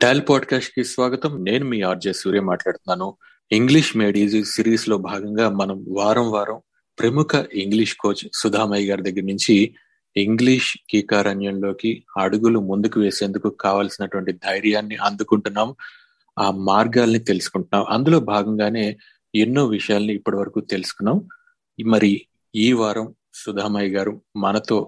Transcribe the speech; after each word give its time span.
Tal 0.00 0.22
పాడ్కాస్ట్కి 0.28 0.84
స్వాగతం. 0.84 1.44
నేను 1.44 1.64
మీ 1.64 1.80
RJ 1.80 2.12
సూర్య 2.12 2.40
మాట్లాడుతున్నాను. 2.40 3.14
ఇంగ్లీష్ 3.52 3.96
మేడ్ 3.96 4.18
ఈజీ 4.18 4.44
సిరీస్లో 4.44 4.98
భాగంగా 4.98 5.48
మనం 5.48 5.84
వారం 5.88 6.30
వారం 6.30 6.60
ప్రముఖ 6.98 7.46
ఇంగ్లీష్ 7.52 7.96
కోచ్ 7.96 8.28
సుధామయ్య 8.34 8.90
గారి 8.90 9.02
దగ్గర 9.02 9.22
నుంచి 9.22 9.74
ఇంగ్లీష్ 10.16 10.76
కీకారణ్యంలోకి 10.90 12.04
అడుగులు 12.18 12.60
ముందుకు 12.60 13.00
వేసేందుకు 13.00 13.50
కావాల్సినటువంటి 13.50 14.32
ధైర్యాన్ని 14.32 14.96
అందుకుంటున్నాం. 14.96 15.74
ఆ 16.38 16.50
మార్గాల్ని 16.50 17.18
తెలుసుకుంటున్నాం. 17.18 17.86
అందులో 17.90 18.20
భాగంగానే 18.20 18.96
ఎన్నో 19.34 19.62
విషయాల్ని 19.76 20.12
ఇప్పటి 20.18 20.36
వరకు 20.36 20.60
తెలుసుకున్నాం 20.72 21.18
మరి 21.78 22.10
ఈ 22.54 22.66
వారం 22.80 23.06
సుధామయ్య 23.34 23.92
గారు 23.94 24.12
మనతో 24.36 24.78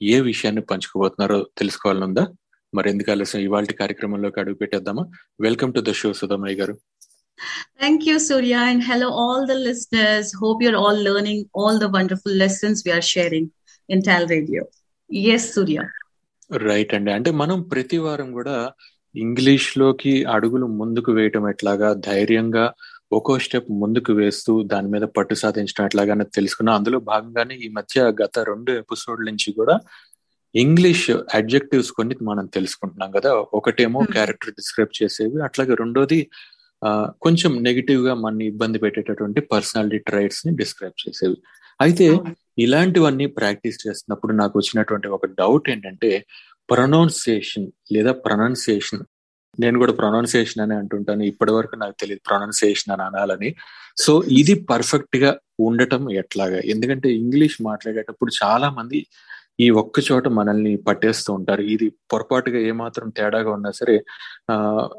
ఏ 0.00 0.18
విషయాన్ని 0.28 0.62
పంచుకోబోతున్నారో 0.70 1.38
తెలుసుకోవాలనుందా 1.58 2.24
మరి 2.72 2.88
ఎందుకు 2.90 3.10
ఆలస్యం 3.10 3.42
ఇవాళ 3.42 3.72
కార్యక్రమంలోకి 3.80 4.40
అడుగు 4.40 4.56
పెట్టేద్దామా 4.56 5.04
welcome 5.40 5.74
to 5.74 5.82
the 5.88 5.94
show 6.02 6.12
Sudhamayya 6.22 6.58
గారు 6.62 6.76
Thank 7.78 8.00
you, 8.06 8.16
Surya, 8.20 8.58
and 8.70 8.80
hello, 8.82 9.06
all 9.14 9.46
the 9.46 9.56
listeners. 9.58 10.26
Hope 10.40 10.58
you're 10.64 10.80
all 10.82 10.98
learning 11.06 11.38
all 11.54 11.76
the 11.78 11.88
wonderful 11.88 12.32
lessons 12.34 12.82
we 12.86 12.92
are 12.92 13.04
sharing 13.04 13.46
in 13.88 13.98
Tal 14.02 14.24
Radio. 14.26 14.62
Yes, 15.10 15.44
Surya. 15.54 15.84
Right 16.64 16.92
అండి 16.94 17.10
అంటే 17.16 17.30
మనం 17.40 17.58
ప్రతి 17.72 17.98
వారం 17.98 18.28
కూడా 18.32 18.56
ఇంగ్లీష్లోకి 19.14 20.12
అడుగులు 20.26 20.66
ముందుకు 20.80 21.10
వేయటం 21.12 21.44
ఎట్లాగా 21.48 21.88
ధైర్యంగా 22.08 22.64
ఒక్కో 23.12 23.38
స్టెప్ 23.38 23.70
ముందుకు 23.70 24.12
వేస్తూ 24.12 24.62
దాని 24.62 24.88
మీద 24.88 25.02
పట్టు 25.02 25.34
సాధించడం 25.34 25.84
ఎట్లాగానే 25.84 26.24
తెలుసుకున్నాం. 26.24 26.76
అందులో 26.76 27.00
భాగంగానే 27.00 27.54
ఈ 27.54 27.68
మధ్య 27.68 28.02
గత 28.02 28.38
రెండు 28.38 28.72
ఎపిసోడ్ల 28.72 29.24
నుంచి 29.24 29.52
కూడా 29.52 29.80
ఇంగ్లీష్ 30.54 31.10
అడ్జెక్టివ్స్ 31.10 31.92
కొన్ని 31.92 32.16
మనం 32.22 32.46
తెలుసుకుంటున్నాం 32.46 33.10
కదా. 33.10 33.32
ఒకటేమో. 33.54 34.00
క్యారెక్టర్ 34.12 34.50
డిస్క్రైబ్ 34.50 35.02
చేసేవి. 35.02 35.42
అట్లాగే 35.42 35.74
రెండోది 35.74 36.30
ఆ, 36.84 37.12
కొంచెం 37.22 37.62
నెగిటివ్గా 37.62 38.14
మన 38.14 38.42
ఇబ్బంది 38.42 38.78
పెట్టేటటువంటి 38.78 39.40
పర్సనాలిటీ 39.40 39.98
ట్రైట్స్ని 39.98 40.56
డిస్క్రైబ్ 40.56 41.08
చేసేవి. 41.08 41.36
అయితే 41.80 42.18
ఇలాంటివన్నీ 42.58 43.26
ప్రాక్టీస్ 43.26 43.88
చేస్తున్నప్పుడు 43.88 44.32
నాకు 44.32 44.58
వచ్చినటువంటి 44.58 45.08
ఒక 45.08 45.26
డౌట్ 45.26 45.70
ఏంటంటే 45.70 46.26
ప్రొనౌన్సియేషన్ 46.70 47.70
లేదా 47.92 48.12
ప్రొనౌన్సియేషన్ 48.12 49.00
నేను 49.58 49.78
కూడా 49.78 49.92
ప్రొనౌన్సియేషన్ 49.92 50.62
అని 50.62 50.74
అంటుంటాను. 50.74 51.22
ఇప్పటి 51.22 51.52
వరకు 51.52 51.76
నాకు 51.76 51.94
తెలియదు 52.00 52.20
ప్రొనౌన్సియేషన్ 52.28 52.92
అని 52.92 53.02
అనాలని. 53.02 53.54
సో 53.98 54.22
ఇది 54.22 54.54
పర్ఫెక్ట్గా 54.54 55.38
ఉండటం 55.60 56.10
ఎట్లాగా? 56.10 56.60
ఎందుకంటే 56.64 57.12
ఇంగ్లీష్ 57.12 57.62
మాట్లాడేటప్పుడు 57.62 58.32
చాలా 58.44 58.70
మంది 58.70 59.06
ఈ 59.60 59.70
ఒక్క 59.70 60.00
చోట 60.12 60.28
మనల్ని 60.28 60.76
పట్టేస్తూ 60.76 61.32
ఉంటారు. 61.34 61.60
ఇది 61.60 61.88
పొరపాటుగా 62.12 62.58
ఏమాత్రం 62.58 63.08
తేడాగా 63.08 63.50
ఉన్నా 63.50 63.70
సరే 63.70 64.04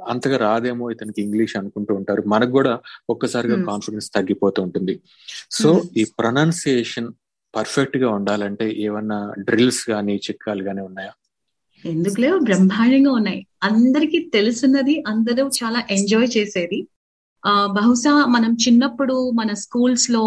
అంతగా 0.10 0.38
రాదేమో 0.38 0.92
ఇతనికి 0.92 1.22
ఇంగ్లీష్ 1.22 1.58
అనుకుంటూ 1.58 1.96
ఉంటారు. 1.96 2.24
మనకు 2.28 2.52
కూడా 2.52 2.80
ఒక్కసారిగా. 3.10 3.66
కాన్ఫిడెన్స్ 3.66 4.12
తగ్గిపోతూ 4.16 4.64
ఉంటుంది. 4.64 5.00
సో. 5.52 5.84
ఈ 5.98 6.04
ప్రొనౌన్సియేషన్ 6.20 7.14
పర్ఫెక్ట్గా 7.56 8.10
ఉండాలంటే 8.10 8.72
ఏమన్నా 8.72 9.34
డ్రిల్స్ 9.40 9.90
గానీ 9.90 10.16
చిట్కాలు 10.16 10.64
గానీ 10.64 10.82
ఉన్నాయా? 10.82 11.12
ఎందుకు 11.86 12.22
లేవు 12.22 12.40
బ్రహ్మాండంగా 12.40 13.12
ఉన్నాయి. 13.12 13.46
అందరికీ 13.62 14.20
తెలుసున్నది 14.34 15.04
అందరూ 15.08 15.44
చాలా 15.60 15.80
ఎంజాయ్ 15.92 16.30
చేసేది. 16.38 16.80
ఆ 17.44 17.54
బహుశా 17.78 18.14
మనం 18.26 18.52
చిన్నప్పుడు 18.64 19.16
మన 19.40 19.54
స్కూల్స్లో 19.54 20.24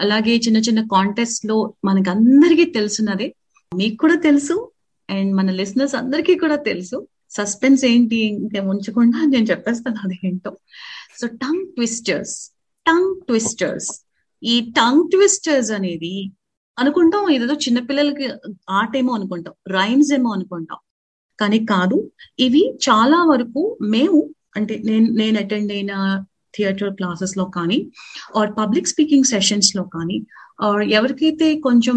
అలాగే 0.00 0.34
చిన్న 0.36 0.58
చిన్న 0.58 0.80
కాంటెస్ట్లో 0.94 1.56
మనకి 1.84 2.10
అందరికీ 2.10 2.64
తెలుసున్నదే. 2.70 3.28
మీకు 3.72 3.96
కూడా 3.96 4.16
తెలుసు 4.28 4.56
అండ్ 5.08 5.36
మన 5.36 5.50
లిసనర్స్ 5.50 5.94
అందరికీ 5.94 6.34
కూడా 6.34 6.56
తెలుసు. 6.70 6.98
సస్పెన్స్ 7.30 7.84
ఏంటి 7.84 8.16
ఇంకా 8.16 8.60
ఉంచకుండా 8.72 9.18
నేను 9.24 9.44
చెప్పేస్తాను 9.44 10.00
అది 10.04 10.16
ఏంటో 10.24 10.50
so 11.20 11.26
tongue 11.26 11.66
twisters 11.66 12.34
tongue 12.86 13.14
twisters 13.26 13.90
ఈ 14.42 14.54
టంగ్ 14.78 15.04
ట్విస్టర్స్ 15.10 15.70
అనేది 15.70 16.14
అనుకుంటాం 16.78 17.24
ఏదో 17.30 17.54
చిన్నపిల్లలకి 17.54 18.26
ఆట 18.70 18.92
ఏమో 18.96 19.12
అనుకుంటాం 19.14 19.54
రైమ్స్ 19.68 20.12
ఏమో 20.12 20.30
అనుకుంటాం. 20.30 20.78
కానీ 21.40 21.58
కాదు. 21.66 22.10
ఇవి 22.38 22.62
చాలా 22.88 23.24
వరకు 23.24 23.78
మేము 23.82 24.18
అంటే 24.56 24.82
నేను 24.84 25.08
నేను 25.12 25.38
అటెండ్ 25.38 25.72
అయిన 25.72 25.92
థియేటర్ 26.56 26.94
క్లాసెస్లో 26.94 27.44
కానీ 27.44 27.78
ఆర్ 28.36 28.50
పబ్లిక్ 28.58 28.88
స్పీకింగ్ 28.88 29.24
సెషన్స్లో 29.24 29.84
కానీ 29.84 30.18
ఆర్ 30.62 30.82
ఎవరికైతే 30.82 31.48
కొంచెం 31.60 31.96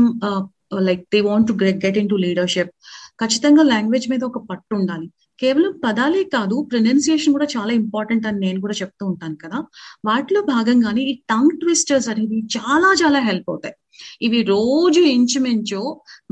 like 0.88 1.04
they 1.14 1.22
want 1.22 1.48
to 1.48 1.54
get 1.64 1.98
into 2.10 2.16
leadership 2.16 2.74
ఖచ్చితంగా 3.22 3.64
లాంగ్వేజ్ 3.64 4.10
మీద 4.12 4.24
ఒక 4.24 4.38
పట్టు 4.50 4.76
ఉండాలి. 4.76 5.08
కేవలం 5.40 5.72
పదాలే 5.86 6.24
కాదు 6.24 6.68
ప్రొనౌన్సియేషన్ 6.72 7.34
కూడా 7.34 7.48
చాలా 7.58 7.74
ఇంపార్టెంట్ 7.74 8.28
అని 8.28 8.40
నేను 8.40 8.62
కూడా 8.62 8.74
చెప్తూ 8.82 9.06
ఉంటాను 9.06 9.38
కదా. 9.44 9.60
వాటిలో 10.06 10.42
భాగంగానే 10.42 11.02
ఈ 11.02 11.14
టంగ్ 11.30 11.60
ట్విస్టర్స్ 11.60 12.10
అనేవి 12.10 12.40
చాలా 12.58 12.90
చాలా 13.04 13.20
హెల్ప్ 13.20 13.50
అవుతాయి. 13.50 13.76
ఇవి 14.22 14.42
రోజు 14.44 15.00
ఇంచుమించు 15.00 15.82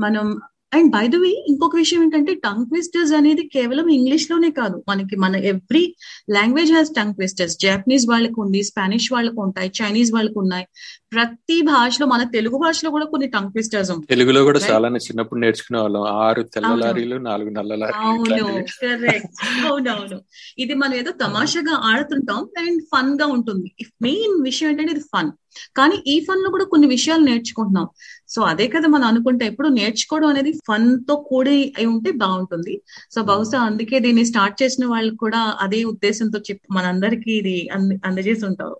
మనం 0.00 0.26
అండ్ 0.74 0.90
బై 0.90 1.08
ద 1.08 1.16
వే 1.16 1.44
ఇంకొక 1.48 1.76
విషయం 1.76 2.02
ఏంటంటే 2.02 2.34
టంగ్ 2.34 2.66
ట్విస్టర్స్ 2.66 3.12
అనేది 3.12 3.50
కేవలం 3.54 3.88
ఇంగ్లీష్లోనే 3.88 4.50
కాదు. 4.50 4.84
మనకి 4.88 5.16
మన 5.16 5.36
every 5.36 5.94
language 6.30 6.72
has 6.72 6.90
tongue 6.90 7.14
twisters 7.14 7.58
Japanese 7.58 8.06
వాళ్ళకు 8.08 8.42
ఉంది 8.42 8.62
స్పానిష్ 8.62 9.12
వాళ్ళకు 9.12 9.42
ఉంటాయి 9.42 9.72
చైనీస్ 9.82 10.12
వాళ్ళకు 10.12 10.40
ఉన్నాయి. 10.40 10.66
ప్రతి 11.12 11.62
భాషలో 11.62 12.06
మన 12.06 12.22
తెలుగు 12.22 12.58
భాషలో 12.58 12.90
కూడా 12.90 13.04
కొన్ని 13.04 13.28
టంగ్ 13.28 13.52
ట్విస్టర్స్ 13.52 13.90
ఉంటాయి. 13.90 14.06
తెలుగులో 14.08 14.44
కూడా. 14.44 14.58
చాలా 14.58 14.88
చిన్నప్పుడు 14.88 15.40
నేర్చుకునే 15.40 15.80
వాళ్ళం 15.80 16.02
ఆరు 16.02 16.42
తెల్ల. 16.42 16.74
లారీలు 16.74 17.16
నాలుగు 17.16 17.50
నల్ల 17.50 17.74
లారీలు 17.74 18.08
అవును. 18.08 18.22
ఇట్లాంటివి. 18.22 18.98
కరెక్ట్ 18.98 19.66
అవునవును. 19.66 20.20
ఇది 20.58 20.74
మనం 20.74 20.94
ఏదో 20.94 21.10
తమాషాగా 21.10 21.74
ఆడుతుంటాం 21.84 22.48
అండ్ 22.58 22.82
ఫన్గా 22.82 23.26
ఉంటుంది. 23.26 23.72
మెయిన్ 24.02 24.44
విషయం 24.44 24.70
ఏంటంటే 24.70 24.90
ఇది 24.90 25.00
ఫన్ 25.00 25.30
కానీ 25.76 26.02
ఈ 26.06 26.20
ఫన్లో 26.20 26.50
కూడా 26.50 26.64
కొన్ని 26.64 26.88
విషయాలు 26.88 27.24
నేర్చుకుంటున్నాం. 27.24 27.88
సో 28.28 28.42
అదే 28.42 28.68
కదా 28.68 28.88
మనం 28.88 29.04
అనుకుంటే 29.04 29.46
ఎప్పుడు 29.46 29.68
నేర్చుకోవడం 29.68 30.28
అనేది 30.28 30.52
ఫన్తో 30.52 31.16
కూడి 31.16 31.74
అయి 31.76 31.86
ఉంటే 31.86 32.10
బాగుంటుంది. 32.10 32.82
సో 33.14 33.22
బహుశా 33.22 33.58
అందుకే 33.58 33.98
దీన్ని 33.98 34.24
స్టార్ట్ 34.24 34.62
చేసిన 34.62 34.86
వాళ్ళు 34.86 35.14
కూడా 35.14 35.56
అదే 35.60 35.84
ఉద్దేశంతో 35.84 36.38
చెప్పి 36.38 36.74
మనందరికీ 36.74 37.30
ఇది 37.30 37.68
అంద- 37.72 37.98
అందజేసి 38.04 38.46
ఉంటారు. 38.46 38.76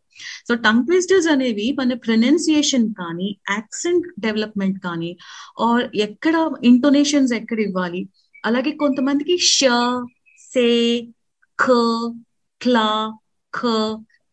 సో 0.48 0.54
టంగ్ 0.54 0.86
ట్విస్టర్స్ 0.86 1.28
అనేవి 1.28 1.76
మన 1.78 1.94
ప్రొనౌన్సియేషన్ 1.94 2.94
కానీ 2.94 3.38
యాక్సెంట్ 3.50 4.20
డెవలప్మెంట్ 4.20 4.78
కానీ 4.78 5.16
ఆర్ 5.60 5.96
ఎక్కడ 5.96 6.50
ఇంటోనేషన్స్ 6.64 7.32
ఎక్కడ 7.32 7.60
ఇవ్వాలి 7.60 8.08
అలాగే 8.44 8.70
కొంతమందికి 8.70 9.38
ష 9.38 9.64
సే 10.38 11.00
ఖ 11.60 11.70
క్లా 12.62 13.12
ఖ 13.54 13.66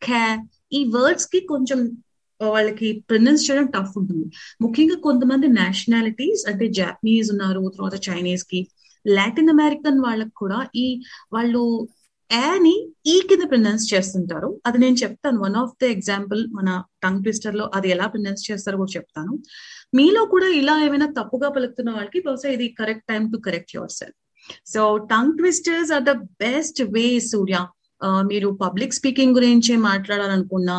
ఖ 0.07 0.37
ఈ 0.73 0.83
వర్డ్స్కి 0.83 1.39
కొంచెం 1.39 1.97
వాళ్ళకి 2.41 2.87
ప్రొనౌన్స్ 3.09 3.45
చేయడం 3.47 3.67
టఫ్ 3.75 3.93
ఉంటుంది. 3.97 4.25
ముఖ్యంగా 4.61 4.97
కొంతమంది 5.07 5.47
నేషనాలిటీస్ 5.59 6.43
అంటే 6.51 6.67
జాపనీస్ 6.79 7.29
ఉన్నారు 7.31 7.61
తర్వాత 7.77 7.97
చైనీస్కి 8.07 8.59
లాటిన్ 9.05 9.53
అమెరికన్ 9.55 9.99
వాళ్ళకి 9.99 10.35
కూడా 10.43 10.59
ఈ 10.75 10.87
వాళ్ళు 11.33 11.63
యాని 12.31 12.75
ఈ 13.05 13.15
e 13.15 13.27
కింద 13.29 13.43
ప్రొనౌన్స్ 13.51 13.85
చేస్తుంటారు. 13.93 14.49
అది 14.67 14.77
నేను 14.77 14.97
చెప్తాను. 15.03 15.37
వన్ 15.45 15.57
ఆఫ్ 15.63 15.73
ద 15.81 15.85
ఎగ్జాంపుల్ 15.95 16.41
మన 16.57 16.69
టంగ్ 17.03 17.21
ట్విస్టర్లో 17.23 17.65
అది 17.77 17.87
ఎలా 17.95 18.05
ప్రొనౌన్స్ 18.07 18.45
చేస్తారో 18.49 18.77
కూడా 18.77 18.93
చెప్తాను. 18.97 19.33
మీలో 19.93 20.21
కూడా 20.25 20.47
ఇలా 20.61 20.75
ఏమైనా 20.87 21.07
తప్పుగా 21.19 21.49
పలుకుతున్న 21.49 21.89
వాళ్ళకి 21.91 22.19
బహుశా 22.19 22.49
ఇది 22.49 22.67
correct 22.79 23.07
time 23.11 23.23
to 23.33 23.37
correct 23.47 23.75
yourself 23.99 24.17
so 24.73 24.81
tongue 25.13 25.35
twisters 25.37 25.91
are 25.91 26.03
the 26.03 26.13
best 26.43 26.81
way 26.95 27.05
Surya 27.31 27.59
మీరు 28.31 28.49
పబ్లిక్ 28.63 28.97
స్పీకింగ్ 28.99 29.35
గురించి 29.35 29.73
మాట్లాడాలనుకున్నా 29.89 30.77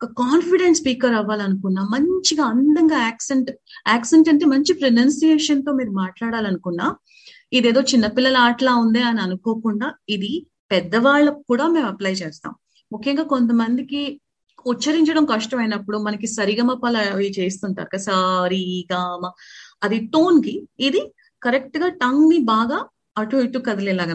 ఒక 0.00 0.08
కాన్ఫిడెంట్ 0.20 0.78
స్పీకర్ 0.78 1.14
అవ్వాలనుకున్నా 1.14 1.82
మంచిగా 1.94 2.44
అందంగా 2.44 2.98
యాక్సెంట్ 3.00 3.48
యాక్సెంట్ 3.88 4.28
అంటే 4.28 4.44
మంచి 4.46 4.72
ప్రొనౌన్సియేషన్తో 4.72 5.72
మీరు 5.72 5.92
మాట్లాడాలనుకున్నా 5.94 6.86
ఇదేదో 7.52 7.80
చిన్నపిల్లల 7.90 8.36
ఆటలా 8.38 8.72
ఉందే 8.76 9.02
అని 9.02 9.20
అనుకోకుండా 9.20 9.86
ఇది 10.08 10.32
పెద్దవాళ్ళకు 10.70 11.42
కూడా 11.50 11.66
మేము 11.68 11.86
అప్లై 11.86 12.12
చేస్తాం. 12.12 12.52
ముఖ్యంగా 12.92 13.24
కొంతమందికి 13.24 14.02
ఉచ్చరించడం 14.66 15.24
కష్టమైనప్పుడు 15.24 15.98
మనకి 15.98 16.26
సరిగమపల 16.28 16.96
అవి 17.12 17.28
చేస్తుంటారు 17.38 17.90
కదా 17.92 18.02
సారీ 18.02 18.62
గామ 18.92 19.22
అది 19.82 19.98
టోన్కి 20.14 20.54
ఇది 20.80 21.02
కరెక్ట్గా 21.42 21.88
టంగ్ని 22.02 22.38
బాగా 22.44 22.78
అటు 23.20 23.36
ఇటు 23.46 23.58
కదిలేలాగా 23.68 24.14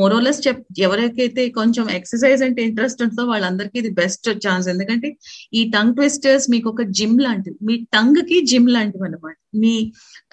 మోరోలెస్ 0.00 0.40
చెప్ 0.46 0.62
ఎవరికైతే 0.86 1.42
కొంచెం 1.60 1.86
ఎక్సర్సైజ్ 1.98 2.42
అంటే 2.46 2.60
ఇంట్రెస్ట్ 2.68 3.02
ఉంటుందో 3.04 3.24
వాళ్ళందరికీ 3.32 3.78
ఇది 3.82 3.92
బెస్ట్ 4.00 4.28
ఛాన్స్ 4.46 4.68
ఎందుకంటే 4.74 5.10
ఈ 5.60 5.62
టంగ్ 5.76 5.94
ట్విస్టర్స్ 5.98 6.46
మీకు 6.54 6.68
ఒక 6.74 6.82
జిమ్ 6.98 7.16
లాంటివి 7.26 7.56
మీ 7.68 7.76
టంగ్కి 7.96 8.38
జిమ్ 8.52 8.68
లాంటివి 8.76 9.06
అనమాట 9.08 9.36
మీ 9.62 9.74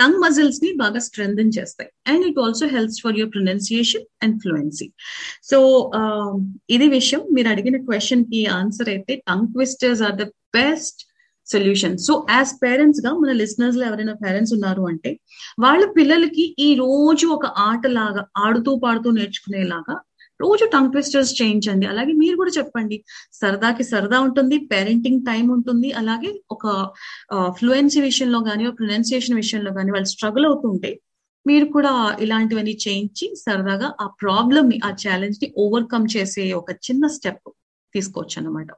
టంగ్ 0.01 0.19
మజిల్స్ని 0.23 0.69
బాగా 0.81 1.00
స్ట్రెంగ్ 1.07 1.53
చేస్తాయి. 1.57 1.89
And 2.12 2.23
it 2.29 2.39
also 2.45 2.65
helps 2.75 3.00
for 3.03 3.18
your 3.19 3.31
pronunciation 3.35 4.06
and 4.23 4.35
fluency 4.44 4.88
so 5.51 5.57
ఇది 6.75 6.88
విషయం. 6.97 7.21
మీరు 7.35 7.50
అడిగిన 7.53 7.77
క్వశ్చన్కి 7.89 8.41
ఆన్సర్ 8.59 8.89
అయితే 8.95 9.15
tongue 9.29 9.50
twisters 9.56 10.03
are 10.07 10.18
the 10.21 10.25
best 10.57 11.01
solution 11.53 11.95
so 12.07 12.13
as 12.30 12.53
పేరెంట్స్గా 12.63 13.12
మన 13.21 13.31
లిసనర్స్లో 13.42 13.83
ఎవరైనా 13.89 14.15
పేరెంట్స్ 14.24 14.53
ఉన్నారు 14.57 14.83
అంటే 14.92 15.12
వాళ్ళ 15.65 15.83
పిల్లలకి 15.98 16.45
ఈ 16.68 16.69
రోజు 16.83 17.27
ఒక 17.38 17.48
ఆట 17.69 17.83
లాగా 17.98 18.24
ఆడుతూ 18.45 18.74
పాడుతూ 18.86 19.12
నేర్చుకునేలాగా 19.19 19.98
రోజు 20.39 20.65
టంగ్ 20.74 20.92
ట్విస్టర్స్ 20.94 21.33
చేయించండి. 21.39 21.86
అలాగే 21.92 22.13
మీరు 22.21 22.36
కూడా 22.39 22.51
చెప్పండి 22.57 22.98
సరదాకి 23.39 23.83
సరదా 23.83 24.18
ఉంటుంది 24.27 24.57
పేరెంటింగ్ 24.71 25.21
టైం 25.30 25.45
ఉంటుంది. 25.57 25.89
అలాగే 26.01 26.31
ఒక 26.56 26.65
ఫ్లూయెన్సీ 27.59 28.01
విషయంలో 28.09 28.39
కానీ 28.50 28.65
ప్రొనౌన్సియేషన్ 28.80 29.39
విషయంలో 29.42 29.74
కానీ 29.77 29.92
వాళ్ళు 29.95 30.12
స్ట్రగుల్ 30.13 30.47
అవుతుంటే 30.51 30.92
మీరు 31.45 31.65
కూడా 31.75 31.94
ఇలాంటివన్నీ 32.25 32.75
చేయించి 32.86 33.27
సరదాగా 33.45 33.88
ఆ 34.04 34.07
ప్రాబ్లమ్ని 34.24 34.77
ఆ 34.88 34.92
ఛాలెంజ్ని 35.04 35.47
ఓవర్కమ్ 35.63 36.07
చేసే 36.15 36.45
ఒక 36.62 36.71
చిన్న 36.88 37.06
స్టెప్ 37.15 37.47
తీసుకోవచ్చు 37.95 38.38
అనమాట 38.42 38.69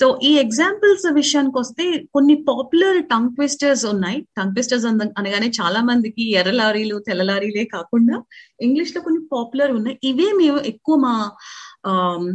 సో 0.00 0.06
ఈ 0.28 0.30
ఎగ్జాంపుల్స్ 0.44 1.04
విషయానికి 1.18 1.56
వస్తే 1.58 1.84
కొన్ని 2.14 2.34
పాపులర్ 2.48 2.98
టంగ్ 3.12 3.34
ట్విస్టర్స్ 3.34 3.84
ఉన్నాయి. 3.86 4.18
టంగ్ 4.38 4.54
ట్విస్టర్స్ 4.54 4.86
అనగానే 5.20 5.48
చాలా 5.60 5.80
మందికి 5.90 6.24
ఎర్ర 6.38 6.52
లారీలు 6.60 6.96
తెల్ల 7.08 7.22
లారీలే 7.22 7.64
కాకుండా 7.74 8.16
ఇంగ్లీష్లో 8.66 9.02
కొన్ని 9.02 9.22
పాపులర్ 9.32 9.72
ఉన్నాయి. 9.72 9.96
ఇవే 10.10 10.28
మేము 10.40 10.58
ఎక్కువ 10.72 10.96
మా 11.06 11.14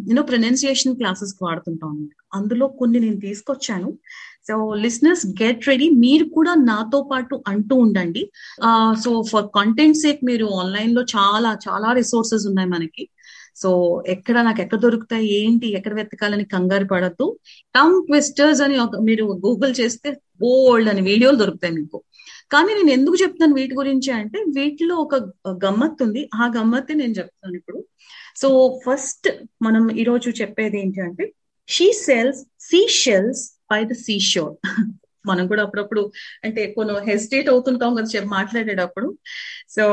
యూనో 0.09 0.23
ప్రొనౌన్సియేషన్ 0.31 0.97
క్లాసెస్కి 0.97 1.41
వాడుతుంటాం 1.45 1.93
అందులో 2.33 2.65
కొన్ని 2.79 2.97
నేను 2.99 3.19
తీసుకొచ్చాను. 3.19 3.89
సో 4.47 4.55
లిస్నర్స్ 4.83 5.25
గెట్ 5.41 5.67
రెడీ 5.67 5.87
మీరు 6.03 6.25
కూడా 6.37 6.53
నాతో 6.71 6.99
పాటు 7.11 7.35
అంటూ 7.47 7.75
ఉండండి. 7.75 8.23
సో 9.03 9.11
ఫర్ 9.31 9.47
కంటెంట్ 9.59 9.97
సేక్ 9.97 10.21
మీరు 10.29 10.45
ఆన్లైన్లో 10.61 11.01
చాలా 11.15 11.51
చాలా 11.67 11.89
రిసోర్సెస్ 12.01 12.45
ఉన్నాయి 12.47 12.69
మనకి. 12.69 13.03
సో 13.61 13.69
ఎక్కడ 14.13 14.37
నాకు 14.47 14.61
ఎక్కడ 14.63 14.79
దొరుకుతాయి 14.85 15.27
ఏంటి 15.39 15.67
ఎక్కడ 15.77 15.93
వెతకాలని 15.99 16.45
కంగారు 16.53 16.87
పడద్దు. 16.93 17.27
టంగ్ 17.77 17.99
ట్విస్టర్స్ 18.07 18.61
అని 18.65 18.77
ఒక 18.85 19.01
మీరు 19.09 19.25
గూగుల్ 19.45 19.73
చేస్తే 19.81 20.09
బోల్డ్ 20.43 20.89
అని 20.91 21.01
వీడియోలు 21.09 21.37
దొరుకుతాయి 21.43 21.73
మీకు. 21.79 21.97
కానీ 22.53 22.71
నేను 22.77 22.91
ఎందుకు 22.97 23.17
చెప్తాను 23.23 23.53
వీటి 23.59 23.73
గురించి 23.75 24.11
అంటే 24.19 24.39
వీటిలో 24.57 24.95
ఒక 25.05 25.15
గమ్మత్ 25.65 26.03
ఉంది. 26.05 26.21
ఆ 26.41 26.45
గమ్మత్తే 26.57 26.93
నేను 27.01 27.13
చెప్తాను 27.19 27.55
ఇప్పుడు. 27.61 27.79
సో 28.41 28.47
ఫస్ట్ 28.85 29.27
మనం 29.61 29.83
ఈరోజు 30.01 30.29
చెప్పేది 30.41 30.77
ఏంటి 30.83 31.01
అంటే 31.07 31.25
she 31.67 31.87
sells 32.05 32.39
sea 32.69 32.81
shells 33.01 33.43
by 33.71 33.81
the 33.85 33.95
sea 34.05 34.15
shore 34.31 34.55
మనం 35.29 35.43
కూడా 35.47 35.61
అప్పుడప్పుడు 35.63 36.01
అంటే 36.45 36.61
కొన్ని 36.75 36.93
హెసిటేట్ 37.11 37.49
అవుతుంటాం 37.49 37.95
కదా 37.95 38.09
చెప్పి 38.15 38.29
మాట్లాడేటప్పుడు. 38.37 39.07
So 39.75 39.85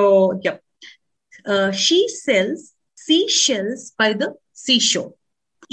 she 1.84 1.98
sells 2.24 2.64
uh, 2.64 2.75
sea 3.06 3.29
shells 3.29 3.85
by 4.00 4.12
the 4.12 4.25
sea 4.56 4.81
shore 4.81 5.14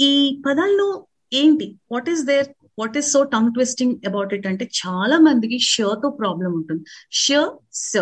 ఈ 0.00 0.42
పదాల్లో 0.46 1.06
ఏంటి? 1.32 1.76
What 1.92 2.10
is 2.10 2.22
there 2.24 2.48
what 2.78 2.98
is 2.98 3.10
so 3.12 3.22
tongue 3.22 3.52
twisting 3.52 3.94
about 4.06 4.34
it 4.34 4.46
అంటే 4.46 4.64
చాలా 4.64 5.18
మందికి 5.18 5.58
షర్తో 5.58 6.10
ప్రాబ్లం 6.10 6.52
ఉంటుంది. 6.52 6.84
షర్ 7.12 7.50
స. 7.72 7.96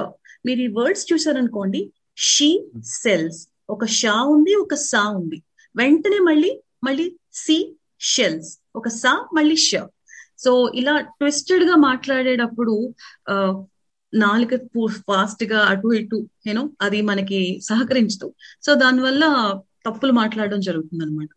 మీరు 0.47 0.61
ఈ 0.61 0.67
వర్డ్స్ 0.67 1.13
చూసారనుకోండి 1.13 1.93
షీ 2.17 2.51
సెల్స్ 2.85 3.49
ఒక 3.71 3.85
షా 3.85 4.15
ఉంది 4.23 4.55
ఒక 4.55 4.75
సా 4.75 5.09
ఉంది. 5.09 5.43
వెంటనే 5.77 6.19
మళ్ళీ 6.19 6.61
మళ్ళీ 6.85 7.17
సి 7.33 7.77
షెల్స్ 8.01 8.59
ఒక 8.77 8.89
సా 8.89 9.29
మళ్ళీ 9.35 9.57
ష. 9.57 9.75
సో 10.39 10.73
ఇలా 10.75 11.01
ట్విస్టెడ్గా 11.01 11.75
మాట్లాడేటప్పుడు 11.75 12.95
నాలుక 14.13 14.55
ఫాస్ట్గా 15.09 15.61
అటు 15.65 15.93
ఇటు 15.93 16.19
యూనో 16.47 16.71
అది 16.81 17.03
మనకి 17.03 17.61
సహకరించదు 17.61 18.29
సో 18.67 18.75
దానివల్ల 18.75 19.25
తప్పులు 19.87 20.13
మాట్లాడడం 20.13 20.61
జరుగుతుంది 20.61 21.05
అనమాట 21.05 21.29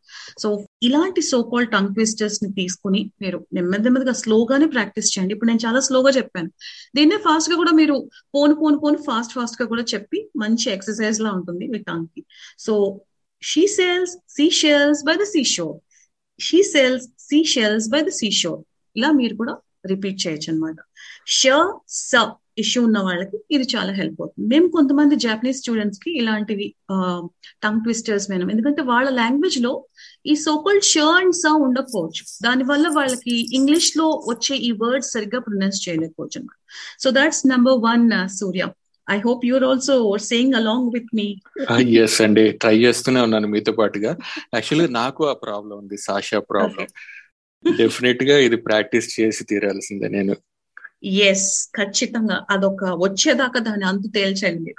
సో 0.41 0.65
ఇలాంటి 0.83 1.21
సోకాల్ 1.21 1.67
టంగ్ 1.67 1.93
ట్విస్టర్స్ని 1.93 2.53
తీసుకుని 2.53 3.11
మీరు 3.21 3.47
నెమ్మది 3.53 3.83
నెమ్మదిగా 3.83 4.13
స్లోగానే 4.13 4.65
ప్రాక్టీస్ 4.65 5.17
చేయండి. 5.17 5.33
ఇప్పుడు 5.33 5.49
నేను 5.49 5.59
చాలా 5.65 5.79
స్లోగా 5.79 6.09
చెప్పాను. 6.09 6.49
దీన్నే 6.95 7.17
ఫాస్ట్గా 7.17 7.55
కూడా 7.55 7.71
మీరు 7.71 7.95
పోను 8.33 8.55
పోను 8.55 8.77
పోను 8.77 8.97
ఫాస్ట్ 8.97 9.33
ఫాస్ట్గా 9.33 9.65
కూడా 9.65 9.81
చెప్పి 9.83 10.29
మంచి 10.35 10.71
ఎక్సర్సైజ్ 10.71 11.21
లా 11.21 11.31
ఉంటుంది 11.31 11.67
మీ 11.67 11.79
టంగ్కి. 11.79 12.23
So 12.59 12.99
she 13.43 13.67
sells 13.67 14.17
sea 14.29 14.49
shells 14.49 15.03
by 15.03 15.15
the 15.15 15.23
sea 15.23 15.43
shore 15.43 15.77
she 16.39 16.63
sells 16.63 17.05
sea 17.19 17.43
shells 17.43 17.89
by 17.89 18.01
the 18.01 18.07
sea 18.09 18.31
shore 18.31 18.61
ఇలా 18.95 19.11
మీరు 19.11 19.35
కూడా 19.35 19.53
రిపీట్ 19.85 20.27
చేయొచ్చు 20.27 20.51
అనమాట 20.51 20.77
ష 21.27 21.41
స 21.89 22.23
ఇష్యూ 22.57 22.79
ఉన్న 22.87 22.99
వాళ్ళకి 22.99 23.37
ఇది 23.55 23.65
చాలా 23.75 23.91
హెల్ప్ 23.99 24.19
అవుతుంది. 24.21 24.45
మేము 24.53 24.67
కొంతమంది 24.75 25.15
జాపనీస్ 25.25 25.59
స్టూడెంట్స్కి 25.63 26.11
ఇలాంటివి 26.19 26.67
టంగ్ 27.63 27.81
ట్విస్టర్స్ 27.81 28.27
మేము 28.31 28.51
ఎందుకంటే 28.51 28.81
వాళ్ళ 28.91 29.09
లాంగ్వేజ్లో 29.21 29.73
ఈ 30.25 30.35
సోకల్ 30.45 30.79
ష 30.91 31.03
అండ్ 31.19 31.35
స 31.41 31.51
ఉండకపోవచ్చు. 31.65 32.23
దానివల్ల 32.43 32.87
వాళ్ళకి 32.87 33.35
ఇంగ్లీష్లో 33.57 34.07
వచ్చే 34.31 34.55
ఈ 34.69 34.71
వర్డ్స్ 34.83 35.11
సరిగ్గా 35.11 35.39
ప్రొనౌన్స్ 35.39 35.89
చేయలేకపోవచ్చు 35.89 36.39
అనమాట 36.39 36.57
so 37.03 37.09
that's 37.09 37.43
number 37.47 37.77
one 37.89 38.05
Surya 38.39 38.65
I 39.07 39.17
hope 39.25 39.45
you're 39.45 39.63
also 39.63 40.17
saying 40.29 40.53
along 40.53 40.87
with 40.93 41.11
me 41.15 41.27
yes 42.03 42.21
అండి 42.21 42.45
ట్రై 42.51 42.75
చేస్తూనే 42.85 43.21
ఉన్నాను 43.21 43.47
మీతో 43.47 43.71
పాటుగా. 43.71 44.11
యాక్చువల్లీ 44.55 44.87
నాకు 44.93 45.21
ఆ 45.31 45.33
ప్రాబ్లం 45.33 45.75
ఉంది. 45.77 45.97
సాషా 45.97 46.39
ప్రాబ్లం 46.39 46.87
డెఫినెట్గా 47.63 48.35
ఇది 48.47 48.55
ప్రాక్టీస్ 48.55 49.07
చేసి 49.19 49.43
తీరాల్సిందే 49.43 50.07
నేను. 50.07 50.35
ఎస్ 51.29 51.49
ఖచ్చితంగా. 51.77 52.37
అదొక 52.53 52.83
వచ్చేదాకా 53.05 53.59
దాన్ని 53.67 53.85
అంతు 53.91 54.07
తేల్చండి. 54.17 54.71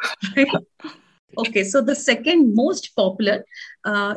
Okay 1.42 1.60
so 1.70 1.78
the 1.88 1.94
second 2.08 2.44
most 2.60 2.86
popular 2.98 3.42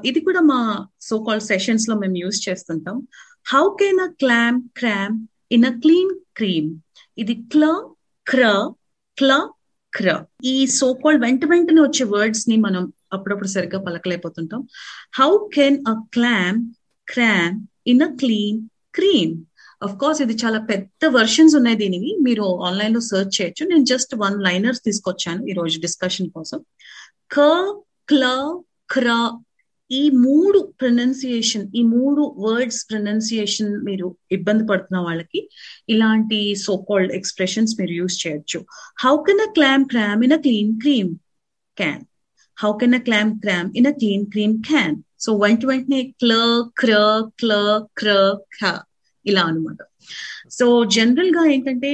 ఇది 0.09 0.19
కూడా 0.27 0.41
మా 0.51 0.59
సో 1.07 1.15
కాల్ 1.27 1.41
సెషన్స్లో 1.51 1.95
మేము 2.03 2.15
యూజ్ 2.23 2.39
చేస్తుంటాం. 2.47 2.97
How 3.53 3.63
can 3.81 4.01
a 4.07 4.09
clam 4.23 4.59
cram 4.79 5.15
in 5.51 5.67
a 5.71 5.73
clean 5.83 6.13
cream 6.39 6.69
ఇది 7.17 7.35
క్ల 7.53 7.65
క్ర 8.27 8.43
క్ల 9.17 9.31
క్ర 9.93 10.09
ఈ 10.53 10.55
సో 10.79 10.87
కాల్ 11.03 11.19
వెంట 11.25 11.45
వెంటనే 11.51 11.81
వచ్చే 11.87 12.03
వర్డ్స్ని 12.15 12.57
మనం 12.67 12.83
అప్పుడప్పుడు 13.13 13.49
సరిగ్గా 13.55 13.79
పలకలేకపోతుంటాం. 13.85 14.61
How 15.19 15.31
can 15.55 15.79
a 15.93 15.95
clam 16.15 16.59
cram 17.07 17.55
in 17.93 18.03
a 18.07 18.11
clean 18.21 18.59
cream 18.97 19.33
of 19.81 19.95
course 19.95 20.21
ఇది 20.21 20.33
చాలా 20.33 20.59
పెద్ద 20.59 21.05
వర్షన్స్ 21.17 21.55
ఉన్నాయి 21.55 21.77
దీనివి. 21.77 22.17
మీరు 22.21 22.45
ఆన్లైన్లో 22.67 22.99
సెర్చ్ 23.01 23.41
చేయొచ్చు. 23.41 23.63
నేను 23.65 23.85
జస్ట్ 23.85 24.15
వన్ 24.15 24.43
లైనర్స్ 24.43 24.81
తీసుకొచ్చాను 24.81 25.45
ఈ 25.47 25.51
రోజు 25.51 25.79
డిస్కషన్ 25.79 26.29
కోసం. 26.29 26.59
క 27.31 27.39
క్ల 28.07 28.23
క్ర 28.89 29.07
ఈ 29.91 30.09
మూడు 30.09 30.73
ప్రొనౌన్సియేషన్ 30.81 31.67
ఈ 31.75 31.83
మూడు 31.83 32.35
వర్డ్స్ 32.39 32.81
ప్రొనౌన్సియేషన్ 32.89 33.71
మీరు 33.85 34.07
ఇబ్బంది 34.31 34.63
పడుతున్న 34.67 34.99
వాళ్ళకి 35.01 35.39
ఇలాంటి 35.89 36.55
సో 36.55 36.77
కాల్డ్ 36.89 37.11
ఎక్స్ప్రెషన్స్ 37.11 37.73
మీరు 37.79 37.91
యూజ్ 37.91 38.27
చేయొచ్చు. 38.27 38.59
How 39.05 39.15
can 39.27 39.41
a 39.47 39.49
clam 39.51 39.85
cram 39.85 40.23
in 40.23 40.33
a 40.33 40.37
clean 40.37 40.79
cream 40.81 41.11
can 41.77 42.03
how 42.57 42.71
can 42.77 42.95
a 42.95 42.99
clam 42.99 43.39
cram 43.39 43.71
in 43.77 43.87
a 43.87 43.91
clean 43.91 44.25
cream 44.25 44.55
can 44.63 44.95
so 45.19 45.37
వెంట 45.37 45.65
వెంటనే 45.65 46.01
క్ల 46.21 46.33
క్ర 46.77 46.91
క్ల 47.39 47.51
క్ర 47.97 48.09
ఖ 48.59 48.88
ఇలా 49.29 49.43
అనమాట 49.49 49.79
సో 50.57 50.65
జనరల్గా 50.95 51.43
ఏంటంటే 51.53 51.91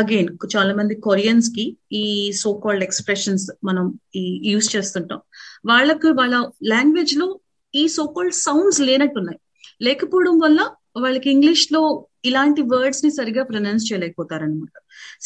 అగైన్ 0.00 0.30
చాలా 0.54 0.72
మంది 0.74 0.94
కొరియన్స్కి 1.06 1.64
ఈ 1.92 2.04
సో 2.40 2.50
కాల్డ్ 2.64 2.84
ఎక్స్ప్రెషన్స్ 2.86 3.44
మనం 3.64 3.84
ఈ 4.16 4.24
యూస్ 4.52 4.68
చేస్తుంటాం. 4.74 5.20
వాళ్ళకు 5.66 6.08
వాళ్ళ 6.18 6.34
లాంగ్వేజ్లో 6.72 7.28
ఈ 7.74 7.84
సో 7.96 8.04
కాల్డ్ 8.16 8.36
సౌండ్స్ 8.46 8.80
లేనట్టున్నాయి. 8.88 9.38
లేకపోవడం 9.82 10.36
వల్ల 10.38 10.60
వాళ్ళకి 10.96 11.28
ఇంగ్లీష్లో 11.30 11.80
ఇలాంటి 12.24 12.62
వర్డ్స్ని 12.72 13.10
సరిగా 13.10 13.42
pronounce 13.44 13.86
చేయలేకపోతారనమాట 13.88 14.76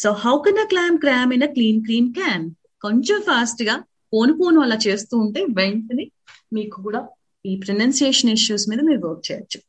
so 0.01 0.09
how 0.23 0.35
can 0.45 0.61
a 0.63 0.67
clam 0.73 0.97
cram 0.97 1.33
in 1.33 1.45
a 1.47 1.49
clean 1.55 1.81
clean 1.85 2.09
can 2.13 2.45
కొంచెం 2.81 3.19
ఫాస్ట్గా 3.29 3.75
పోను 4.13 4.33
పోను 4.33 4.59
అలా 4.61 4.77
చేస్తూ 4.87 5.15
ఉంటే 5.17 5.41
వెంటనే 5.59 6.05
మీకు 6.53 6.77
కూడా 6.83 7.01
ఈ 7.45 7.53
ప్రొనౌన్సియేషన్ 7.65 8.31
ఇష్యూస్ 8.31 8.65
మీద 8.69 8.81
మీరు 8.89 9.01
వర్క్ 9.07 9.25
చేయొచ్చు. 9.31 9.59